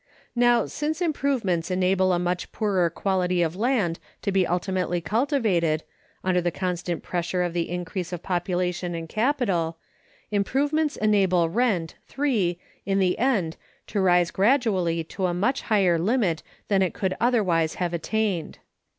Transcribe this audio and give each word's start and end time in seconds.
Now, 0.35 0.65
since 0.65 0.99
improvements 0.99 1.69
enable 1.69 2.11
a 2.11 2.17
much 2.17 2.51
poorer 2.51 2.89
quality 2.89 3.43
of 3.43 3.55
land 3.55 3.99
to 4.23 4.31
be 4.31 4.47
ultimately 4.47 4.99
cultivated, 4.99 5.83
under 6.23 6.41
the 6.41 6.49
constant 6.49 7.03
pressure 7.03 7.43
of 7.43 7.53
the 7.53 7.69
increase 7.69 8.11
of 8.11 8.23
population 8.23 8.95
and 8.95 9.07
capital, 9.07 9.77
improvements 10.31 10.97
enable 10.97 11.49
rent 11.51 11.97
(3) 12.07 12.57
in 12.83 12.97
the 12.97 13.19
end 13.19 13.57
to 13.85 14.01
rise 14.01 14.31
gradually 14.31 15.03
to 15.03 15.27
a 15.27 15.35
much 15.35 15.61
higher 15.61 15.99
limit 15.99 16.41
than 16.67 16.81
it 16.81 16.95
could 16.95 17.15
otherwise 17.21 17.75
have 17.75 17.93
attained. 17.93 18.57